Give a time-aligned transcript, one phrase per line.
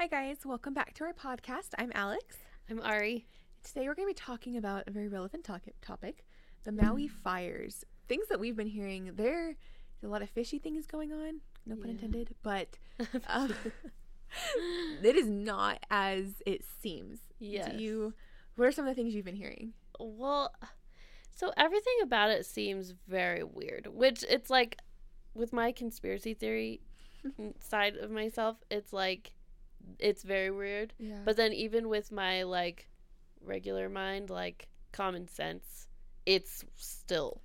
[0.00, 0.38] Hi, guys.
[0.46, 1.74] Welcome back to our podcast.
[1.76, 2.38] I'm Alex.
[2.70, 3.26] I'm Ari.
[3.62, 6.24] Today, we're going to be talking about a very relevant to- topic
[6.64, 7.84] the Maui fires.
[8.08, 9.10] Things that we've been hearing.
[9.14, 9.56] There's
[10.02, 12.78] a lot of fishy things going on, no pun intended, but
[13.28, 13.52] um,
[15.02, 17.18] it is not as it seems.
[17.38, 17.70] Yes.
[17.70, 18.14] Do you,
[18.56, 19.74] what are some of the things you've been hearing?
[19.98, 20.54] Well,
[21.36, 24.78] so everything about it seems very weird, which it's like
[25.34, 26.80] with my conspiracy theory
[27.60, 29.32] side of myself, it's like
[29.98, 30.92] it's very weird.
[30.98, 31.18] Yeah.
[31.24, 32.88] But then even with my like
[33.40, 35.88] regular mind, like common sense,
[36.26, 37.42] it's still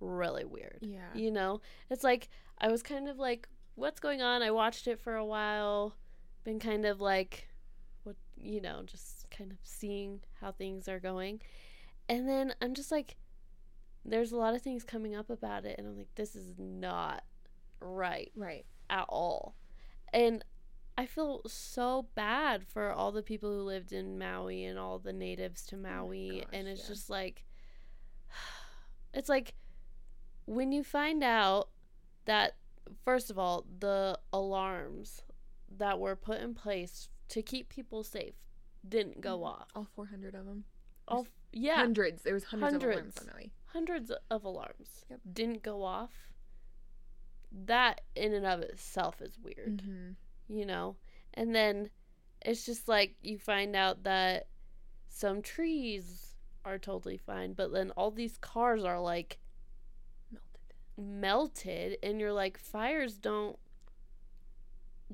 [0.00, 0.78] really weird.
[0.82, 1.08] yeah.
[1.14, 1.60] You know?
[1.90, 2.28] It's like
[2.58, 4.42] I was kind of like what's going on?
[4.42, 5.94] I watched it for a while,
[6.44, 7.48] been kind of like
[8.04, 11.40] what, you know, just kind of seeing how things are going.
[12.08, 13.16] And then I'm just like
[14.04, 17.24] there's a lot of things coming up about it and I'm like this is not
[17.80, 18.64] right Right.
[18.88, 19.56] at all.
[20.12, 20.44] And
[20.98, 25.12] I feel so bad for all the people who lived in Maui and all the
[25.12, 26.40] natives to Maui.
[26.40, 26.88] gosh, and it's yeah.
[26.88, 27.44] just like,
[29.14, 29.54] it's like
[30.46, 31.68] when you find out
[32.24, 32.56] that,
[33.04, 35.22] first of all, the alarms
[35.76, 38.34] that were put in place to keep people safe
[38.88, 39.46] didn't go Mhm.
[39.46, 39.68] off.
[39.74, 40.64] All 400 of them.
[41.08, 42.22] All, yeah, Hundreds.
[42.22, 43.52] There was hundreds, of alarms on Maui.
[43.66, 45.20] hundreds of alarms Yep.
[45.32, 46.30] didn't go off.
[47.52, 49.78] That in and of itself is weird.
[49.82, 50.12] Mm-hmm.
[50.48, 50.96] You know?
[51.34, 51.90] And then
[52.42, 54.46] it's just like you find out that
[55.08, 59.38] some trees are totally fine, but then all these cars are like
[60.30, 60.74] Melted.
[60.96, 63.58] melted, and you're like, fires don't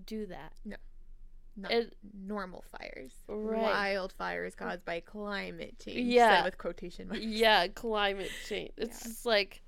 [0.07, 0.53] do that.
[0.65, 1.95] Not It,
[2.27, 3.13] normal fires.
[3.29, 3.97] Right.
[3.99, 5.99] Wildfires caused by climate change.
[6.13, 6.45] Yeah.
[6.45, 7.23] with quotation marks.
[7.23, 8.73] yeah, climate change.
[8.79, 9.09] It's Yeah.
[9.11, 9.63] just like,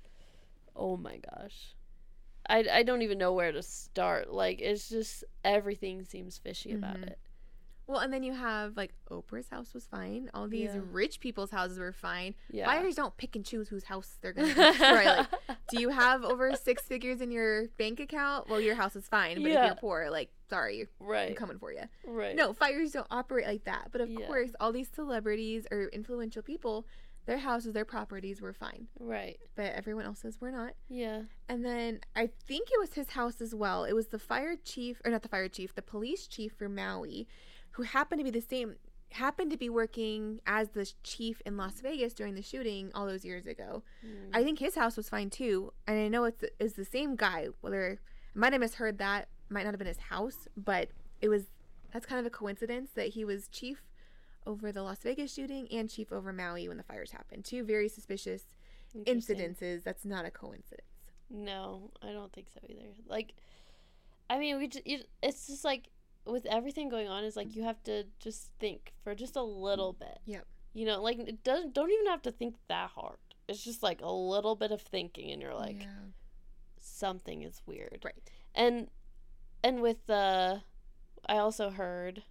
[0.75, 1.75] oh my gosh.
[2.49, 4.31] I, I don't even know where to start.
[4.31, 7.07] Like, it's just everything seems fishy about Mhm.
[7.07, 7.19] it.
[7.87, 10.31] Well, and then you have like Oprah's house was fine.
[10.33, 10.81] All these Yeah.
[10.91, 12.33] rich people's houses were fine.
[12.49, 12.65] Yeah.
[12.65, 15.05] Fires don't pick and choose whose house they're going to destroy.
[15.05, 15.27] like,
[15.69, 18.49] do you have over six figures in your bank account?
[18.49, 19.35] Well, your house is fine.
[19.41, 21.29] But if you're poor, like, sorry, right.
[21.29, 21.83] I'm coming for you.
[22.07, 22.35] Right.
[22.35, 23.89] No, fires don't operate like that.
[23.91, 24.25] But of Yeah.
[24.25, 26.87] course, all these celebrities or influential people,
[27.25, 28.87] their houses, their properties were fine.
[28.99, 29.39] Right.
[29.55, 30.73] But everyone else's were not.
[30.89, 31.21] Yeah.
[31.49, 33.83] And then I think it was his house as well.
[33.83, 37.27] It was the fire chief, or not the fire chief, the police chief for Maui,
[37.71, 38.75] who happened to be the same,
[39.09, 43.25] happened to be working as the chief in Las Vegas during the shooting all those
[43.25, 43.83] years ago.
[44.05, 44.29] Mm.
[44.33, 45.73] I think his house was fine too.
[45.87, 47.47] And I know it's, it's the same guy.
[47.61, 47.99] Whether
[48.35, 50.89] I might have misheard that, might not have been his house, but
[51.21, 51.45] it was,
[51.91, 53.81] that's kind of a coincidence that he was chief
[54.45, 57.45] over the Las Vegas shooting and chief over Maui when the fires happened.
[57.45, 58.43] Two very suspicious
[58.95, 59.83] incidences.
[59.83, 60.87] That's not a coincidence.
[61.29, 62.89] No, I don't think so either.
[63.07, 63.33] Like,
[64.29, 64.85] I mean, we just,
[65.21, 65.89] it's just like
[66.25, 69.93] with everything going on, is like you have to just think for just a little
[69.93, 70.19] bit.
[70.25, 70.45] Yep.
[70.73, 73.17] You know, like it doesn't don't even have to think that hard.
[73.47, 75.87] It's just like a little bit of thinking, and you're like, yeah.
[76.79, 77.99] something is weird.
[78.03, 78.15] Right.
[78.53, 78.87] And
[79.63, 80.61] and with the,
[81.27, 82.23] I also heard,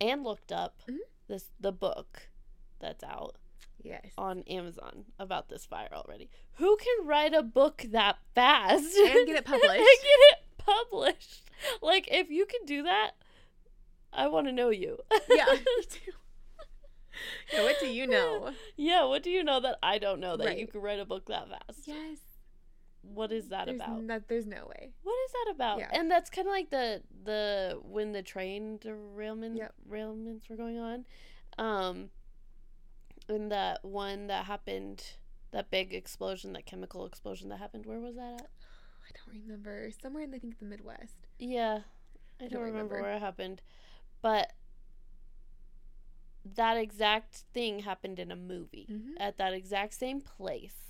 [0.00, 0.98] and looked up Mhm.
[1.28, 2.28] This the book
[2.80, 3.36] that's out
[3.82, 4.06] Yes.
[4.18, 6.28] on Amazon about this fire already.
[6.54, 9.64] Who can write a book that fast And get it published.
[9.64, 11.42] and get it published?
[11.80, 13.12] Like if you can do that,
[14.12, 14.98] I want to know you.
[15.30, 16.12] yeah, me too.
[17.52, 18.50] Yeah, what do you know?
[18.76, 21.26] yeah, what do you know that I don't know that you can write a book
[21.26, 21.80] that fast?
[21.86, 22.18] Yes.
[23.02, 24.02] What is that there's about?
[24.02, 24.90] No, there's no way.
[25.02, 25.78] what is that about?
[25.78, 25.88] Yeah.
[25.92, 29.74] And that's kind of like the the when the train derailment Yep.
[29.88, 31.04] derailments were going on.
[31.58, 32.10] Um
[33.28, 35.04] and that one that happened
[35.50, 38.50] that big explosion, that chemical explosion that happened, where was that at?
[39.06, 39.90] I don't remember.
[40.02, 41.26] Somewhere in I think the Midwest.
[41.38, 41.80] Yeah.
[42.40, 42.94] I don't, don't remember.
[42.96, 43.02] remember.
[43.02, 43.62] where it happened.
[44.20, 44.52] But
[46.54, 49.12] that exact thing happened in a movie Mhm.
[49.20, 50.87] at that exact same place.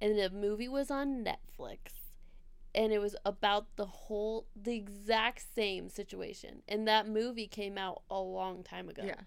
[0.00, 1.78] And the movie was on Netflix.
[2.74, 6.62] And it was about the whole, the exact same situation.
[6.68, 9.02] And that movie came out a long time ago.
[9.06, 9.20] Yeah.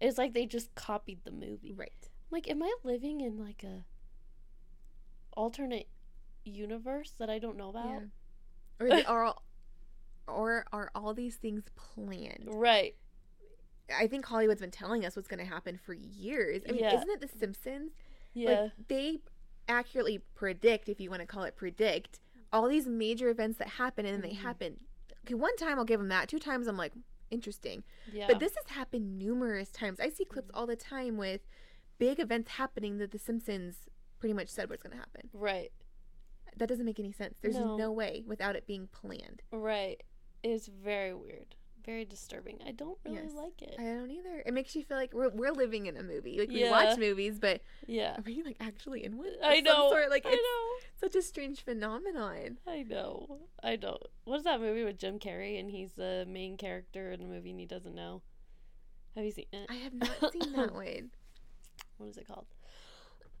[0.00, 1.72] It's like they just copied the movie.
[1.72, 2.08] Right.
[2.30, 3.84] Like, am I living in like a
[5.36, 5.88] alternate
[6.44, 7.88] universe that I don't know about?
[7.88, 8.00] Yeah.
[8.78, 9.42] Or they are all,
[10.28, 12.46] or are all these things planned?
[12.46, 12.94] Right.
[13.96, 16.62] I think Hollywood's been telling us what's going to happen for years.
[16.68, 16.96] I mean, Yeah.
[16.96, 17.92] isn't it The Simpsons?
[18.34, 18.62] Yeah.
[18.62, 19.18] Like they
[19.68, 22.20] accurately predict, if you want to call it predict,
[22.52, 24.40] all these major events that happen, and then they Mhm.
[24.42, 24.80] happen.
[25.24, 26.28] Okay, one time I'll give them that.
[26.28, 26.92] Two times I'm like,
[27.30, 27.82] interesting.
[28.12, 28.28] yeah.
[28.28, 29.98] But this has happened numerous times.
[29.98, 31.40] I see clips all the time with
[31.98, 33.88] big events happening that The Simpsons
[34.20, 35.28] pretty much said what's going to happen.
[35.32, 35.72] right.
[36.58, 37.36] That doesn't make any sense.
[37.42, 37.76] There's No.
[37.76, 39.42] no way without it being planned.
[39.50, 40.02] Right.
[40.42, 41.54] It's very weird.
[41.86, 42.58] Very disturbing.
[42.66, 43.32] I don't really Yes.
[43.34, 43.76] like it.
[43.78, 44.42] I don't either.
[44.44, 46.38] It makes you feel like we're, we're living in a movie.
[46.38, 48.16] Like we watch movies, but yeah.
[48.18, 49.28] are we like actually in one?
[49.42, 49.88] I know.
[49.90, 50.10] Sort?
[50.10, 51.06] Like I it's know.
[51.08, 52.58] such a strange phenomenon.
[52.66, 53.38] I know.
[53.62, 53.98] I know.
[54.24, 57.50] What is that movie with Jim Carrey and he's the main character in the movie
[57.50, 58.22] and he doesn't know?
[59.14, 59.66] Have you seen it?
[59.70, 61.10] I have not seen that one.
[61.96, 62.46] what is it called?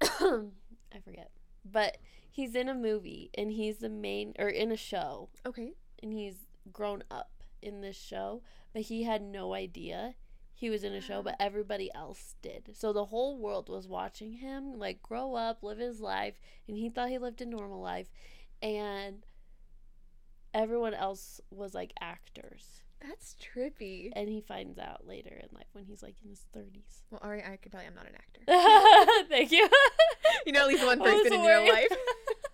[0.00, 1.30] I forget.
[1.64, 1.98] But
[2.30, 5.72] he's in a movie and he's the main or in a show Okay.
[6.02, 6.36] and he's
[6.72, 7.30] grown up
[7.62, 8.42] in this show,
[8.72, 10.14] but he had no idea
[10.56, 12.70] he was in a show, but everybody else did.
[12.72, 16.34] So the whole world was watching him like grow up, live his life,
[16.66, 18.10] and he thought he lived a normal life,
[18.62, 19.26] and
[20.54, 22.82] everyone else was like actors.
[23.06, 24.10] That's trippy.
[24.14, 27.02] And he finds out later in life when he's like in his 30s.
[27.10, 29.28] Well, Ari, I could tell you I'm not an actor.
[29.28, 29.68] Thank you.
[30.46, 31.88] you know at least one person in real worried.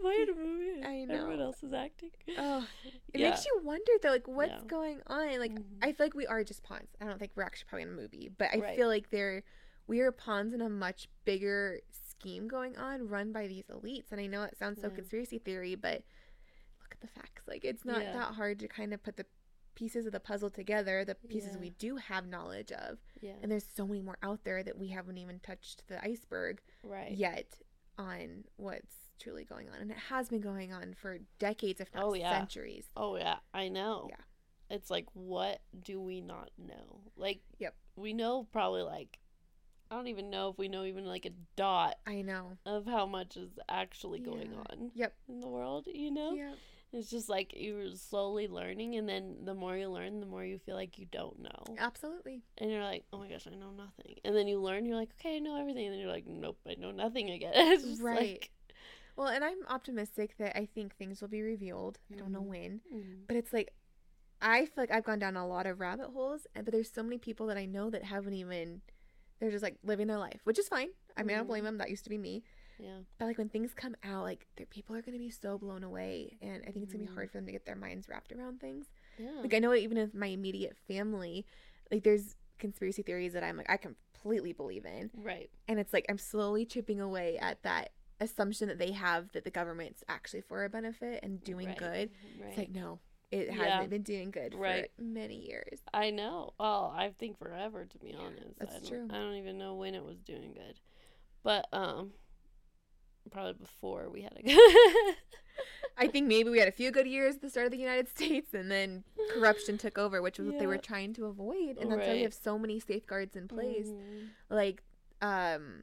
[0.04, 0.14] life.
[0.18, 0.82] Wait a movie.
[0.84, 1.44] I Everyone know.
[1.46, 2.10] else is acting.
[2.38, 2.66] Oh,
[3.12, 3.30] it Yeah.
[3.30, 4.60] makes you wonder though, like what's Yeah.
[4.66, 5.38] going on.
[5.38, 5.64] Like Mhm.
[5.82, 6.88] I feel like we are just pawns.
[7.00, 8.76] I don't think we're actually probably in a movie, but I Right.
[8.76, 9.42] feel like they're
[9.86, 14.12] we are pawns in a much bigger scheme going on, run by these elites.
[14.12, 14.94] And I know it sounds so Yeah.
[14.94, 16.04] conspiracy theory, but
[16.80, 17.48] look at the facts.
[17.48, 19.26] Like it's not that hard to kind of put the
[19.74, 23.36] pieces of the puzzle together, the pieces we do have knowledge of, Yeah.
[23.42, 27.12] and there's so many more out there that we haven't even touched the iceberg right.
[27.12, 27.60] yet
[27.96, 29.76] on what's truly going on.
[29.80, 32.30] And it has been going on for decades, if not Oh, yeah.
[32.30, 32.86] centuries.
[32.96, 34.06] Oh yeah, I know.
[34.08, 34.16] Yeah.
[34.76, 37.00] It's like what do we not know?
[37.16, 37.74] Like Yep.
[37.96, 39.18] we know probably like
[39.90, 42.56] I don't even know if we know even like a dot I know.
[42.64, 44.58] of how much is actually going Yeah.
[44.70, 45.14] on Yep.
[45.28, 46.32] in the world, you know?
[46.34, 46.52] Yeah.
[46.92, 50.58] It's just like you're slowly learning and then the more you learn, the more you
[50.58, 51.76] feel like you don't know.
[51.78, 52.42] Absolutely.
[52.58, 55.10] And you're like, "Oh my gosh, I know nothing." And then you learn, you're like,
[55.20, 58.16] "Okay, I know everything." And then you're like, "Nope, I know nothing again." Right.
[58.16, 58.50] like
[59.16, 61.98] Well, and I'm optimistic that I think things will be revealed.
[62.12, 62.46] I don't know Mhm.
[62.48, 63.74] when, mm, but it's like
[64.42, 67.02] I feel like I've gone down a lot of rabbit holes, and but there's so
[67.02, 68.80] many people that I know that haven't even.
[69.38, 70.88] They're just like living their life, which is fine.
[71.16, 71.78] I mean, I don't blame them.
[71.78, 72.42] That used to be me.
[72.78, 73.00] yeah.
[73.18, 76.62] But like when things come out, like people are gonna be so blown away, and
[76.66, 77.14] I think it's gonna be Mhm.
[77.14, 78.86] hard for them to get their minds wrapped around things.
[79.18, 79.40] Yeah.
[79.42, 81.44] Like I know even in my immediate family,
[81.90, 85.50] like there's conspiracy theories that I'm like I completely believe in, right.
[85.68, 89.50] and it's like I'm slowly chipping away at that assumption that they have that the
[89.50, 92.10] government's actually for a benefit and doing right, good.
[92.40, 92.48] Right.
[92.50, 92.98] It's like no,
[93.30, 93.54] it Yeah.
[93.54, 94.90] hasn't been doing good Right.
[94.96, 95.80] for many years.
[95.94, 96.52] I know.
[96.58, 98.58] Well, I think forever to be honest.
[98.58, 99.08] that's I don't, true.
[99.10, 100.78] I don't even know when it was doing good,
[101.42, 102.12] but um,
[103.30, 105.14] probably before we had a.
[105.96, 108.08] I think maybe we had a few good years at the start of the United
[108.16, 111.90] States, and then corruption took over, which was what they were trying to avoid, and
[111.90, 114.82] that's why we have so many safeguards in place, Mhm, like
[115.20, 115.82] um,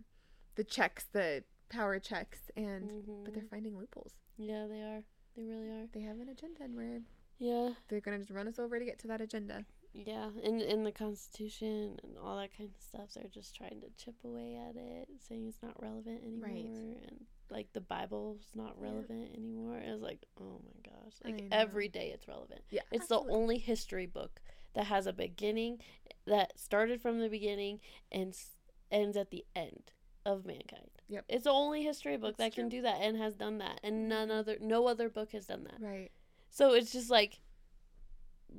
[0.56, 3.50] the checks, the power checks, and but they're mhm.
[3.50, 4.14] finding loopholes.
[4.38, 5.04] yeah, they are.
[5.36, 5.88] They really are.
[5.94, 7.02] They have an agenda, and we're
[7.40, 9.66] Yeah, they're gonna just run us over to get to that agenda.
[9.94, 10.30] yeah.
[10.44, 14.16] and in the Constitution and all that kind of stuff, they're just trying to chip
[14.24, 16.66] away at it, saying it's not relevant anymore, Right.
[17.10, 18.84] and like the Bible's not Yeah.
[18.90, 19.78] relevant anymore.
[19.80, 22.62] It's like, oh my gosh, like every day it's relevant.
[22.70, 23.28] Yeah, It's absolutely.
[23.32, 24.42] the only history book
[24.74, 25.82] that has a beginning
[26.26, 27.80] that started from the beginning
[28.12, 28.58] and s-
[28.92, 29.92] ends at the end
[30.26, 30.97] of mankind.
[31.10, 31.26] Yep.
[31.30, 34.10] It's the only history book That's that can do that and has done that, and
[34.10, 35.80] none other, no other book has done that.
[35.80, 36.12] right.
[36.50, 37.40] So it's just like,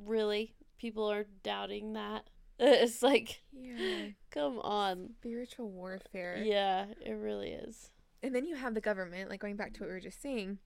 [0.04, 2.24] really, people are doubting that.
[2.60, 5.10] It's like, Yeah, come on.
[5.20, 6.42] spiritual warfare.
[6.44, 7.92] Yeah, it really is.
[8.20, 10.58] And then you have the government, like going back to what we were just saying,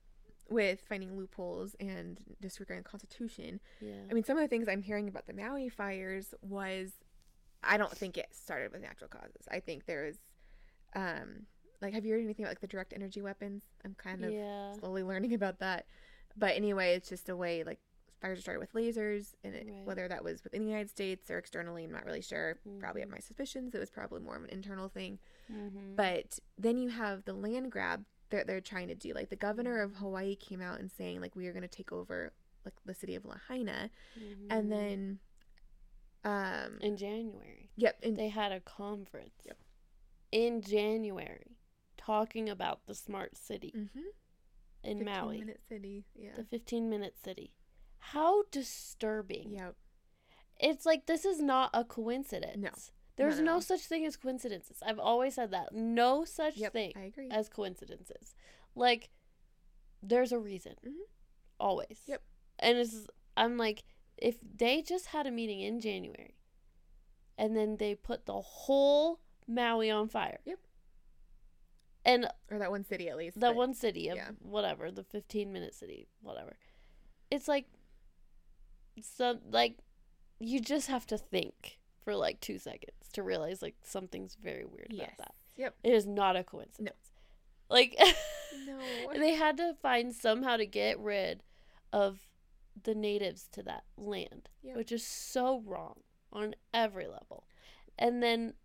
[0.49, 3.59] with finding loopholes and disregarding the Constitution.
[3.79, 3.93] Yeah.
[4.09, 6.93] I mean, some of the things I'm hearing about the Maui fires was,
[7.63, 9.47] I don't think it started with natural causes.
[9.51, 10.17] I think there's,
[10.95, 11.45] um,
[11.83, 13.63] like, have you heard anything about like the direct energy weapons?
[13.85, 14.73] I'm kind of yeah.
[14.73, 15.85] slowly learning about that.
[16.35, 17.79] But anyway, it's just a way like
[18.21, 19.85] fires started with lasers, and it, Right.
[19.85, 22.57] whether that was within the United States or externally, I'm not really sure.
[22.79, 23.13] Probably have Mhm.
[23.13, 23.75] my suspicions.
[23.75, 25.19] It was probably more of an internal thing.
[25.51, 25.95] Mm-hmm.
[25.95, 29.13] But then you have the land grab that they're trying to do.
[29.13, 31.91] Like the governor of Hawaii came out and saying like we are going to take
[31.91, 32.31] over
[32.65, 33.89] like the city of Lahaina,
[34.49, 35.19] and then,
[36.23, 36.81] um, Mm-hmm.
[36.81, 37.69] in January.
[37.75, 39.57] yep, and they had a conference Yep.
[40.31, 41.57] in January
[42.05, 43.99] talking about the smart city mm-hmm,
[44.83, 47.53] in Maui, minute city, yeah, the 15 minute city.
[47.99, 49.53] How disturbing.
[49.53, 49.75] yep,
[50.59, 52.57] It's like this is not a coincidence.
[52.57, 52.71] No.
[53.15, 54.77] There's no such thing as coincidences.
[54.85, 55.71] I've always said that.
[55.73, 56.73] No such yep.
[56.73, 57.29] thing I agree.
[57.31, 58.33] as coincidences.
[58.75, 59.09] Like
[60.01, 60.73] there's a reason.
[60.85, 61.05] Mhm.
[61.59, 61.99] Always.
[62.07, 62.23] Yep.
[62.59, 63.07] And it's
[63.37, 63.83] I'm like
[64.17, 66.35] if they just had a meeting in January
[67.37, 70.39] and then they put the whole Maui on fire.
[70.45, 70.59] Yep.
[72.05, 73.39] And or that one city at least.
[73.39, 74.29] that one city of yeah.
[74.39, 76.57] whatever, the 15 minute city, whatever.
[77.31, 77.65] It's like
[79.01, 79.77] some like
[80.39, 84.87] you just have to think for like two seconds to realize like something's very weird
[84.91, 85.07] Yes.
[85.15, 85.35] about that.
[85.55, 85.75] Yep.
[85.83, 87.11] It is not a coincidence.
[87.69, 87.97] Like
[88.67, 88.77] No.
[89.13, 91.41] they had to find somehow to get rid
[91.91, 92.19] of
[92.83, 94.75] the natives to that land, Yep.
[94.75, 97.45] which is so wrong on every level.
[97.97, 98.55] And then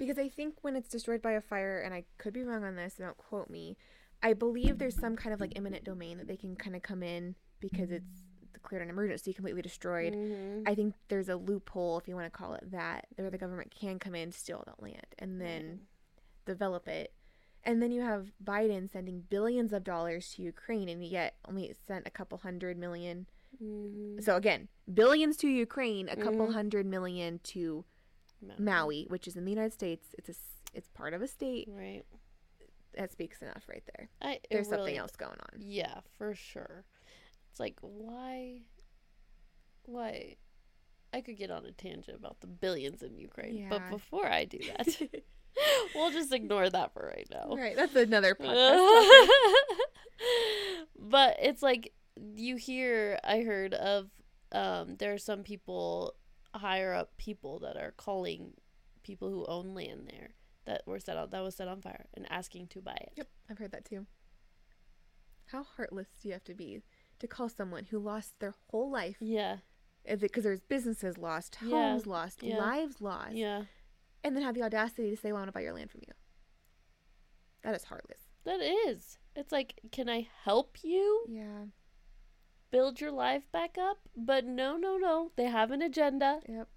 [0.00, 2.74] Because I think when it's destroyed by a fire, and I could be wrong on
[2.74, 3.76] this, don't quote me,
[4.22, 7.02] I believe there's some kind of like eminent domain that they can kind of come
[7.02, 8.22] in because it's
[8.54, 10.14] declared an emergency, completely destroyed.
[10.14, 10.62] Mhm.
[10.66, 13.70] I think there's a loophole, if you want to call it that, where the government
[13.78, 15.86] can come in, steal that land, and then
[16.46, 17.12] develop it.
[17.62, 22.06] And then you have Biden sending billions of dollars to Ukraine, and yet only sent
[22.06, 23.26] a couple hundred million.
[23.62, 24.22] Mhm.
[24.22, 26.54] So again, billions to Ukraine, a couple Mhm.
[26.54, 27.84] hundred million to
[28.58, 30.08] Maui, which is in the United States.
[30.18, 30.34] It's a
[30.74, 31.68] it's part of a state.
[31.70, 32.02] Right.
[32.96, 34.08] That speaks enough right there.
[34.20, 35.60] I, There's something else going on.
[35.60, 36.84] Yeah, for sure.
[37.50, 38.62] It's like why
[39.84, 40.36] why
[41.12, 44.58] I could get on a tangent about the billions in Ukraine, but before I do
[44.58, 45.22] that,
[45.94, 47.54] we'll just ignore that for right now.
[47.54, 49.18] Right, that's another podcast.
[50.98, 51.92] but it's like
[52.34, 54.10] you hear I heard of
[54.52, 56.14] um there are some people
[56.54, 58.54] higher up people that are calling
[59.02, 60.34] people who own land there
[60.66, 63.12] that were set on that was set on fire and asking to buy it.
[63.16, 64.06] Yep, I've heard that too.
[65.46, 66.82] How heartless do you have to be
[67.18, 69.16] to call someone who lost their whole life?
[69.20, 69.58] Yeah.
[70.18, 72.56] Because there's businesses lost, Yeah, homes lost, yeah.
[72.58, 73.64] lives lost, Yeah.
[74.24, 76.00] and then have the audacity to say, "Well, I want to buy your land from
[76.06, 76.12] you."
[77.62, 78.20] That is heartless.
[78.44, 79.18] That is.
[79.36, 81.66] It's like, can I help you Yeah.
[82.70, 83.98] Build your life back up?
[84.16, 85.32] But no, no, no.
[85.36, 86.40] They have an agenda.
[86.48, 86.68] Yep.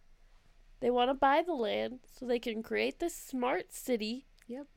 [0.79, 4.25] They want to buy the land so they can create this smart city.
[4.47, 4.67] Yep.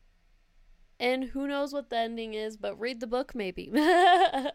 [0.99, 3.70] And who knows what the ending is, but read the book maybe.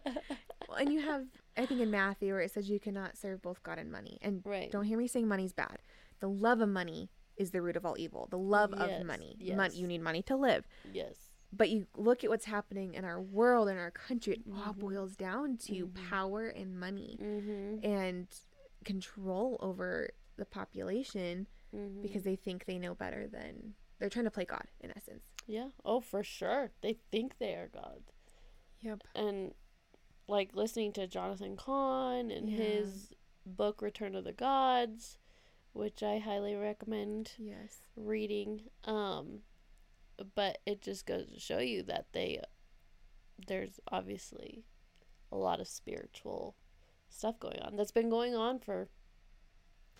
[0.68, 1.24] Well, and you have,
[1.56, 4.16] I think in Matthew, where it says you cannot serve both God and money.
[4.22, 4.70] And right.
[4.70, 5.78] don't hear me saying money's bad.
[6.20, 8.26] The love of money is the root of all evil.
[8.30, 9.36] The love Yes, of money.
[9.38, 9.56] yes.
[9.56, 10.66] Mon- you need money to live.
[10.92, 11.14] Yes.
[11.52, 14.78] But you look at what's happening in our world and our country, it all Mhm.
[14.78, 16.08] boils down to Mhm.
[16.08, 17.84] power and money Mm-hmm.
[17.84, 18.26] and
[18.84, 22.00] control over the population mm-hmm.
[22.02, 25.24] because they think they know better than they're trying to play God in essence.
[25.46, 25.70] Yeah.
[25.84, 26.72] Oh, for sure.
[26.80, 28.02] They think they are God.
[28.80, 29.02] Yep.
[29.14, 29.54] And
[30.26, 32.56] like listening to Jonathan Cahn and Yeah.
[32.56, 33.12] his
[33.44, 35.18] book Return of the Gods,
[35.72, 37.82] which I highly recommend Yes.
[37.94, 38.70] reading.
[38.84, 39.42] Um
[40.24, 42.40] but it just goes to show you that they
[43.46, 44.64] there's obviously
[45.30, 46.54] a lot of spiritual
[47.08, 48.88] stuff going on that's been going on for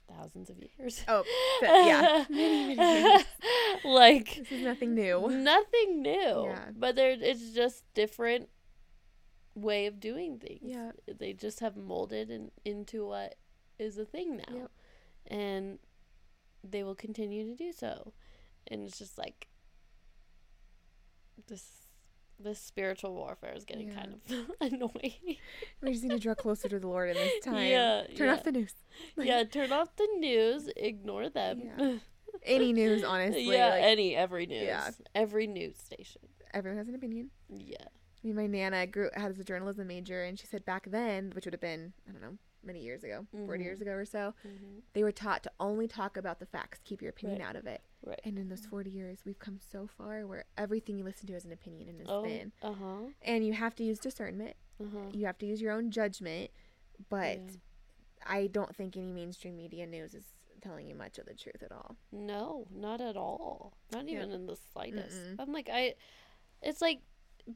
[0.08, 1.04] thousands of years.
[1.08, 1.24] Oh,
[1.62, 2.24] yeah.
[2.30, 3.24] Many, many years.
[3.84, 5.28] like This is nothing new.
[5.28, 6.44] nothing new.
[6.46, 6.68] Yeah.
[6.76, 8.48] But there it's just different
[9.54, 10.60] way of doing things.
[10.62, 10.92] Yeah.
[11.18, 13.36] They just have molded in, into what
[13.78, 14.54] is a thing now.
[14.56, 14.70] Yep.
[15.28, 15.78] And
[16.64, 18.12] they will continue to do so.
[18.68, 19.48] And it's just like
[21.48, 21.64] this
[22.40, 23.94] this spiritual warfare is getting Yeah.
[23.94, 25.36] kind of annoying.
[25.80, 27.70] We just need to draw closer to the Lord in this time.
[27.70, 28.32] Yeah, Turn yeah.
[28.34, 28.74] off the news.
[29.16, 31.62] yeah, turn off the news, ignore them.
[31.78, 31.92] Yeah.
[32.44, 33.44] Any news, honestly.
[33.44, 34.64] yeah, like, any every news.
[34.64, 34.90] Yeah.
[35.14, 36.22] Every news station.
[36.52, 37.30] everyone has an opinion.
[37.48, 37.76] Yeah.
[37.84, 41.44] I mean, my nana grew has a journalism major, and she said back then, which
[41.44, 43.64] would have been I don't know many years ago, 40 Mhm.
[43.66, 47.00] years ago or so, hmm they were taught to only talk about the facts, keep
[47.00, 47.48] your opinion Right.
[47.48, 47.80] out of it.
[48.04, 48.20] Right.
[48.24, 51.44] And in those 40 years, we've come so far where everything you listen to is
[51.46, 52.22] an opinion and is Oh.
[52.24, 52.52] spin.
[52.60, 52.98] Uh huh.
[53.22, 54.56] And you have to use discernment.
[54.80, 55.10] Uh huh.
[55.12, 56.50] You have to use your own judgment.
[57.08, 57.50] But Yeah.
[58.26, 61.72] I don't think any mainstream media news is telling you much of the truth at
[61.72, 61.96] all.
[62.12, 63.72] No, not at all.
[63.92, 64.16] Not Yeah.
[64.16, 65.16] even in the slightest.
[65.16, 65.36] Mm-mm.
[65.40, 65.94] I'm like, I,
[66.60, 67.00] it's like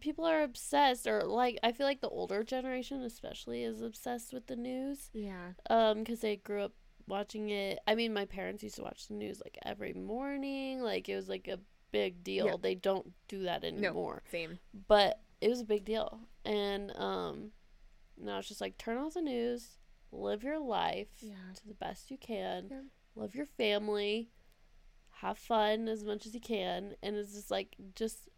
[0.01, 4.47] people are obsessed, or like, I feel like the older generation, especially, is obsessed with
[4.47, 5.11] the news.
[5.13, 5.53] Yeah.
[5.71, 6.73] Um, because they grew up
[7.07, 7.79] watching it.
[7.87, 10.81] I mean, my parents used to watch the news like every morning.
[10.81, 11.61] Like, it was like a
[11.93, 12.47] big deal.
[12.47, 12.55] Yeah.
[12.61, 14.23] They don't do that anymore.
[14.31, 14.59] Same.
[14.89, 16.21] But it was a big deal.
[16.45, 17.51] And, um,
[18.19, 19.79] now it's just like, turn off the news,
[20.11, 21.35] live your life Yeah.
[21.55, 22.81] to the best you can, Yeah.
[23.15, 24.31] love your family,
[25.21, 28.29] have fun as much as you can, and it's just like just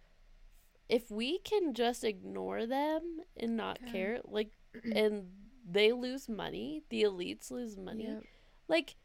[0.88, 4.50] if we can just ignore them and not care, like,
[4.95, 5.28] and
[5.68, 8.23] they lose money, the elites lose money, Yep.
[8.68, 8.97] like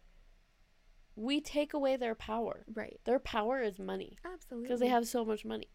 [1.15, 2.65] we take away their power.
[2.73, 2.99] Right.
[3.05, 4.67] Their power is money Absolutely.
[4.67, 5.67] because they have so much money.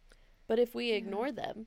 [0.47, 0.97] But if we Yeah.
[0.97, 1.67] ignore them,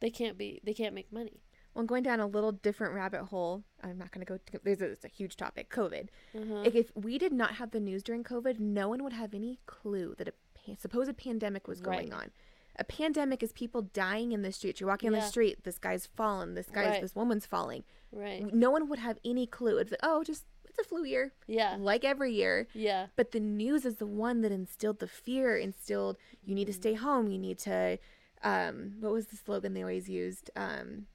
[0.00, 1.42] they can't be they can't make money.
[1.74, 4.38] Well, going down a little different rabbit hole, I'm not going to go.
[4.38, 6.08] To, there's a, it's a huge topic, COVID.
[6.34, 6.54] Uh-huh.
[6.62, 9.60] Like, if we did not have the news during COVID, no one would have any
[9.66, 10.32] clue that a
[10.78, 12.22] supposed pandemic was going Right.
[12.22, 12.30] on.
[12.78, 14.80] A pandemic is people dying in the streets.
[14.80, 15.64] You're walking on the street.
[15.64, 16.54] This guy's fallen.
[16.54, 17.02] This guy's Right.
[17.02, 17.82] this woman's falling.
[18.12, 18.52] Right.
[18.54, 19.78] No one would have any clue.
[19.78, 21.76] It's like, oh, just it's a flu year, Yeah.
[21.78, 22.68] like every year.
[22.74, 23.08] Yeah.
[23.16, 25.56] But the news is the one that instilled the fear.
[25.56, 26.80] Instilled you need to Mm-hmm.
[26.80, 27.30] stay home.
[27.30, 27.98] You need to.
[28.44, 30.50] Um, what was the slogan they always used?
[30.54, 31.06] Um,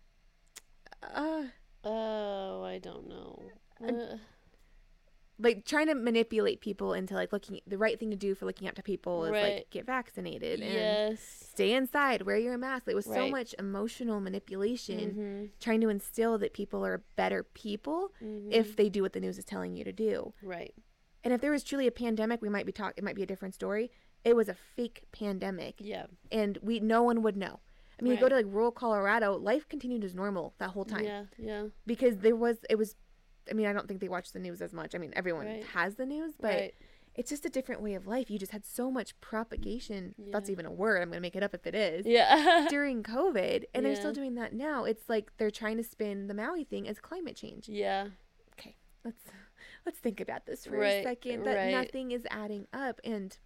[1.01, 1.43] uh,
[1.85, 3.39] Oh, I don't know.
[3.85, 4.17] Uh,
[5.39, 8.67] like trying to manipulate people into like looking the right thing to do for looking
[8.67, 9.55] up to people is Right.
[9.55, 11.19] like get vaccinated and yes.
[11.53, 12.87] stay inside, wear your mask.
[12.87, 15.59] It was so much emotional manipulation Mhm.
[15.59, 18.51] trying to instill that people are better people Mhm.
[18.53, 20.33] if they do what the news is telling you to do.
[20.41, 20.73] right.
[21.25, 22.95] And if there was truly a pandemic, we might be talking.
[22.97, 23.89] It might be a different story.
[24.25, 26.07] It was a fake pandemic, Yeah.
[26.31, 27.61] and we no one would know.
[27.99, 31.05] I mean, you go to like rural Colorado, life continued as normal that whole time
[31.05, 31.25] Yeah.
[31.37, 31.67] Yeah.
[31.85, 32.95] because there was it was.
[33.49, 34.95] I mean, I don't think they watch the news as much.
[34.95, 35.63] I mean, everyone Right.
[35.65, 36.73] has the news, but right.
[37.15, 38.29] it's just a different way of life.
[38.31, 40.15] You just had so much propagation.
[40.17, 41.01] if That's even a word.
[41.01, 42.05] I'm gonna make it up if it is.
[42.05, 42.67] Yeah.
[42.69, 44.85] During COVID, and they're still doing that now.
[44.85, 47.67] It's like they're trying to spin the Maui thing as climate change.
[47.69, 48.07] yeah.
[48.57, 49.23] Okay, let's
[49.85, 51.43] let's think about this for a second.
[51.43, 51.71] That right.
[51.71, 53.37] nothing is adding up, and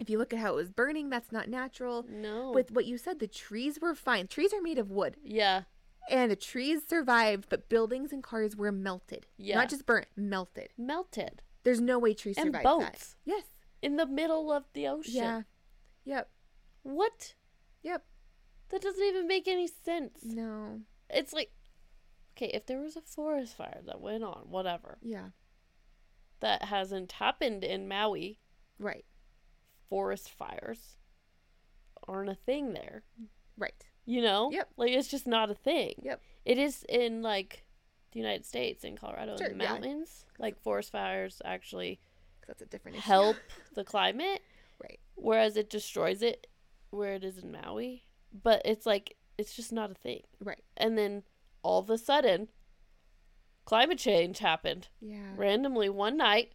[0.00, 2.04] if you look at how it was burning, that's not natural.
[2.08, 2.50] No.
[2.50, 4.26] With what you said, the trees were fine.
[4.26, 5.62] Trees are made of wood, yeah.
[6.10, 9.26] And the trees survived, but buildings and cars were melted.
[9.36, 9.56] Yeah.
[9.56, 10.70] Not just burnt, melted.
[10.76, 12.92] Melted There's no way trees And survived that.
[12.92, 13.16] boats.
[13.24, 13.44] Yes.
[13.82, 15.14] in the middle of the ocean.
[15.14, 15.42] Yeah.
[16.04, 16.30] Yep.
[16.82, 17.34] What?
[17.82, 18.04] Yep.
[18.70, 20.20] That doesn't even make any sense.
[20.24, 20.80] No.
[21.10, 21.52] It's like,
[22.36, 25.28] okay, if there was a forest fire that went on, whatever, Yeah.
[26.40, 28.38] that hasn't happened in Maui,
[28.78, 29.04] Right.
[29.88, 30.96] forest fires
[32.08, 33.02] aren't a thing there.
[33.56, 33.86] Right.
[34.06, 34.50] You know?
[34.52, 34.68] Yep.
[34.76, 35.94] Like it's just not a thing.
[36.02, 36.20] Yep.
[36.44, 37.64] It is in like
[38.12, 39.70] the United States, in Colorado, Sure, in the yeah.
[39.72, 40.24] mountains.
[40.38, 42.00] Like forest fires actually
[42.46, 43.06] that's a different issue.
[43.06, 43.36] help
[43.74, 44.42] the climate,
[44.82, 45.00] Right.
[45.14, 46.46] whereas it destroys it
[46.90, 48.04] where it is in Maui.
[48.42, 50.22] But it's like it's just not a thing.
[50.40, 50.62] Right.
[50.76, 51.22] And then
[51.62, 52.48] all of a sudden,
[53.64, 55.32] climate change happened Yeah.
[55.36, 56.52] randomly one night,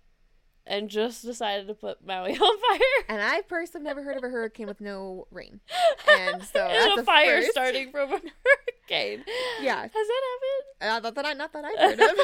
[0.70, 2.80] and just decided to put Maui on fire.
[3.10, 5.60] And I personally have never heard of a hurricane with no rain.
[6.08, 7.52] And so And that's a a fire first.
[7.52, 9.24] starting from a hurricane.
[9.62, 9.82] Yeah.
[9.82, 10.94] has that happened?
[10.96, 12.18] Uh, not that I not that I've heard of.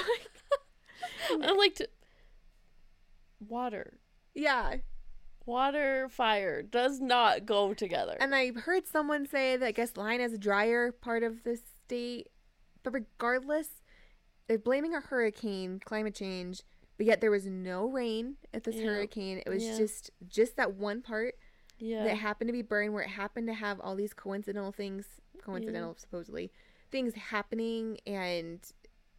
[1.49, 1.85] I'm like, t-
[3.47, 3.97] water,
[4.33, 4.75] yeah.
[5.45, 8.15] water, fire does not go together.
[8.19, 11.59] And I heard someone say that I guess Lahaina is a drier part of the
[11.85, 12.29] state.
[12.83, 13.67] But regardless,
[14.47, 16.61] they're blaming a hurricane, climate change,
[16.97, 18.85] but yet there was no rain at this Yeah.
[18.85, 19.41] hurricane.
[19.45, 19.77] It was Yeah.
[19.77, 21.35] just just that one part
[21.77, 25.05] yeah, that happened to be burned where it happened to have all these coincidental things
[25.41, 26.51] coincidental supposedly
[26.89, 28.71] things happening and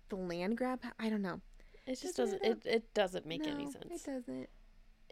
[0.09, 1.41] the land grab i don't know
[1.87, 2.43] it just doesn't.
[2.45, 3.85] It, it doesn't make any sense.
[3.91, 4.49] it doesn't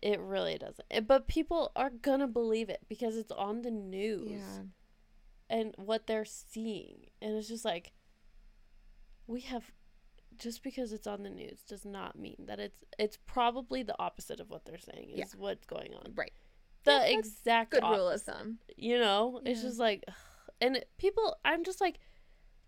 [0.03, 0.85] It really doesn't.
[0.90, 4.31] It- but people are gonna believe it because it's on the news.
[4.31, 4.62] yeah
[5.50, 7.11] and what they're seeing.
[7.22, 7.92] And it's just like
[9.27, 9.70] we have
[10.38, 14.40] just because it's on the news does not mean that it's it's probably the opposite
[14.40, 15.25] of what they're saying is Yeah.
[15.38, 16.12] what's going on.
[16.14, 16.33] right
[16.85, 20.14] The Yeah, exact good rule of thumb You know, it's just like ugh.
[20.61, 21.99] and people I'm just like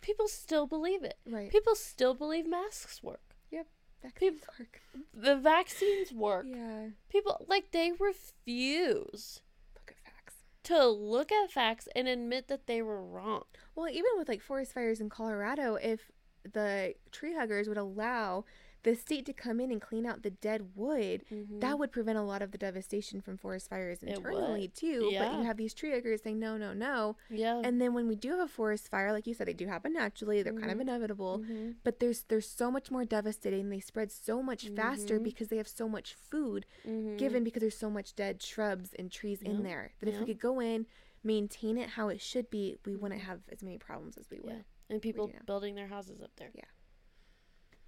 [0.01, 1.19] people still believe it.
[1.27, 3.35] right People still believe masks work.
[3.51, 3.67] Yep.
[4.03, 4.81] Vaccines work
[5.15, 6.47] The vaccines work.
[6.49, 9.41] yeah People like they refuse
[9.75, 13.45] look at facts to look at facts and admit that they were wrong.
[13.75, 16.11] well even with like forest fires in colorado if
[16.53, 18.45] the tree huggers would allow
[18.83, 21.25] the state to come in and clean out the dead wood
[21.59, 24.15] that would prevent a lot of the devastation from forest fires Mm-hmm.
[24.15, 27.61] Internally too but you have these tree huggers saying no no no yeah.
[27.65, 29.93] and then when we do have a forest fire like you said they do happen
[29.93, 30.83] naturally they're kind of Mhm.
[30.83, 31.75] inevitable Mhm.
[31.83, 35.25] but there's there's so much more devastating they spread so much faster Mhm.
[35.25, 37.19] because they have so much food Mhm.
[37.19, 40.39] given because there's so much dead shrubs and trees in there that if we could
[40.41, 40.87] go in
[41.25, 44.53] maintain it how it should be we wouldn't have as many problems as we would
[44.53, 44.63] Yeah.
[44.91, 46.51] And people building their houses up there.
[46.55, 46.65] Yeah.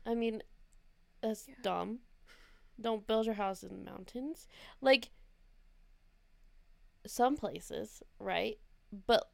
[0.07, 0.43] I mean,
[1.23, 1.55] that's Yeah.
[1.63, 2.01] dumb.
[2.81, 4.47] Don't build your house in the mountains.
[4.81, 5.11] Like
[7.07, 8.59] some places, right?
[9.07, 9.31] But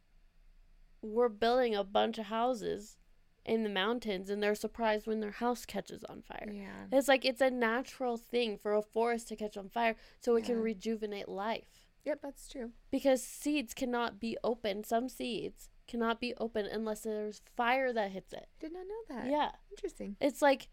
[1.02, 2.96] we're building a bunch of houses
[3.44, 6.48] in the mountains and they're surprised when their house catches on fire.
[6.50, 10.34] yeah It's like it's a natural thing for a forest to catch on fire so
[10.36, 11.84] it can rejuvenate life.
[12.06, 14.82] yep that's true Because seeds cannot be open.
[14.82, 18.48] Some seeds cannot be open unless there's fire that hits it.
[18.60, 19.50] did not know that Yeah.
[19.70, 20.68] interesting It's like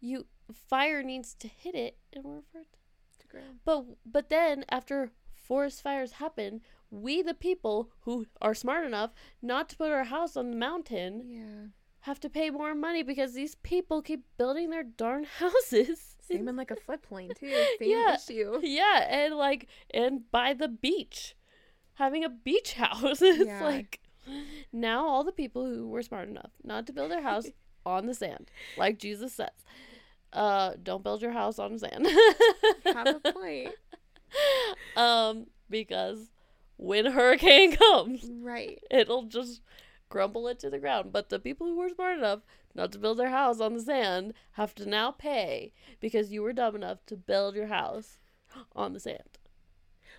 [0.00, 2.76] you fire needs to hit it in order for it.
[3.20, 8.84] to grow But but then after forest fires happen, we the people who are smart
[8.84, 11.66] enough not to put our house on the mountain yeah
[12.04, 16.16] have to pay more money because these people keep building their darn houses.
[16.22, 18.14] same in like a floodplain too same Yeah.
[18.14, 21.36] issue yeah, and like and by the beach.
[21.94, 23.20] having a beach house.
[23.22, 23.62] it's Yeah.
[23.64, 23.99] like
[24.72, 27.46] now all the people who were smart enough not to build their house
[27.86, 29.48] on the sand, like Jesus says,
[30.32, 32.06] uh, don't build your house on sand.
[32.84, 33.70] Have a point.
[34.96, 36.30] um, because
[36.76, 38.80] when hurricane comes, Right.
[38.90, 39.60] it'll just
[40.08, 41.12] crumble it to the ground.
[41.12, 42.40] But the people who were smart enough
[42.74, 46.52] not to build their house on the sand have to now pay because you were
[46.52, 48.18] dumb enough to build your house
[48.76, 49.38] on the sand.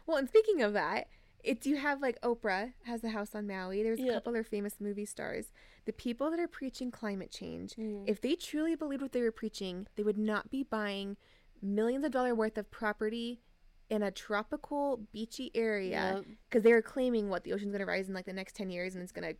[0.05, 1.07] Well, and speaking of that,
[1.43, 3.83] it's you have like Oprah has a house on Maui.
[3.83, 4.13] There's a Yeah.
[4.13, 5.51] couple other famous movie stars.
[5.85, 8.03] The people that are preaching climate change, Mm.
[8.07, 11.17] if they truly believed what they were preaching, they would not be buying
[11.61, 13.41] millions of dollar worth of property
[13.89, 16.25] in a tropical beachy area Yep.
[16.49, 18.69] because they were claiming what the ocean's going to rise in like the next 10
[18.69, 19.39] years and it's going to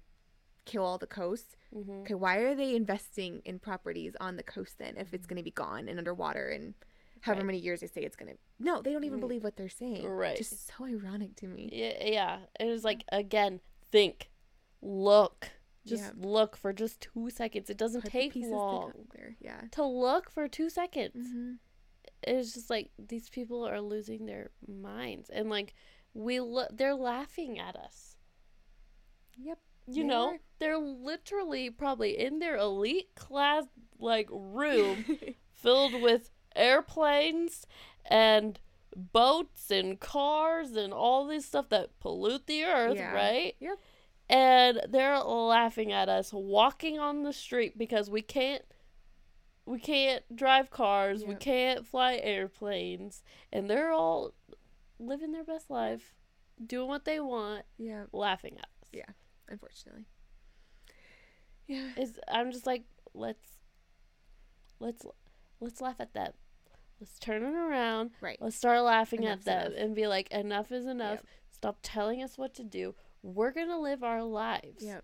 [0.65, 1.55] kill all the coast.
[1.73, 2.01] Mhm.
[2.01, 5.43] Okay, why are they investing in properties on the coast then if it's going to
[5.43, 6.75] be gone and underwater and
[7.21, 7.45] however Right.
[7.47, 10.05] many years they say it's going to No, they don't even believe what they're saying.
[10.07, 10.38] Right.
[10.38, 11.69] Just so ironic to me.
[11.71, 12.39] Yeah, yeah.
[12.60, 13.60] It was like again,
[13.91, 14.29] think,
[14.81, 15.49] look,
[15.86, 16.12] just Yeah.
[16.17, 17.69] look for just two seconds.
[17.69, 18.93] It doesn't Put take long.
[19.39, 19.62] Yeah.
[19.71, 21.31] to look for two seconds.
[21.31, 21.53] hmm
[22.23, 25.73] It's just like these people are losing their minds, and like
[26.13, 28.15] we, lo- they're laughing at us.
[29.38, 29.57] Yep.
[29.88, 30.39] You They know, are.
[30.60, 33.65] they're literally probably in their elite class
[33.97, 35.05] like room
[35.51, 37.65] filled with airplanes
[38.05, 38.59] and
[38.95, 43.13] boats and cars and all this stuff that pollute the earth, Yeah.
[43.13, 43.55] right?
[43.59, 43.79] Yep.
[44.29, 48.63] And they're laughing at us walking on the street because we can't
[49.65, 54.33] we can't drive cars, we can't fly airplanes, and they're all
[54.99, 56.13] living their best life,
[56.65, 58.05] doing what they want, yeah.
[58.11, 58.89] laughing at us.
[58.91, 59.05] Yeah.
[59.47, 60.05] Unfortunately.
[61.67, 61.89] Yeah.
[61.95, 62.83] is I'm just like
[63.13, 63.59] let's
[64.79, 65.05] let's
[65.59, 66.33] let's laugh at them.
[67.01, 68.11] Let's turn it around.
[68.21, 68.37] Right.
[68.39, 69.81] Let's start laughing Enough's at them enough.
[69.83, 71.15] and be like enough is enough.
[71.15, 71.25] Yep.
[71.49, 72.93] Stop telling us what to do.
[73.23, 75.03] We're going to live our lives Yep.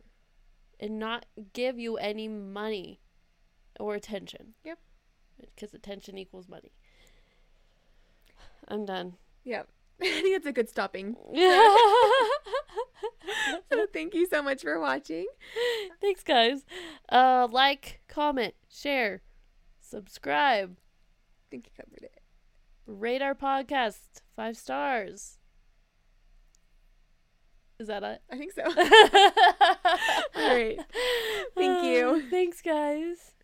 [0.80, 3.02] and not give you any money
[3.80, 4.54] or attention.
[4.64, 4.78] Yep.
[5.56, 6.72] Because attention equals money.
[8.68, 9.14] I'm done.
[9.44, 9.68] Yep.
[10.02, 11.16] I think that's a good stopping.
[13.72, 15.28] So thank you so much for watching.
[16.00, 16.66] Thanks guys.
[17.10, 19.22] Uh like, comment, share,
[19.82, 20.78] subscribe.
[21.48, 22.20] I think you covered it.
[22.86, 24.00] rate our podcast
[24.36, 25.38] five stars.
[27.80, 28.22] Is that it?
[28.30, 28.64] I think so.
[30.36, 30.80] All right.
[31.56, 32.28] Thank you.
[32.30, 33.36] Thanks, guys.